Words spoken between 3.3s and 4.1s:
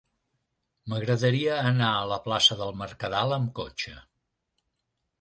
amb cotxe.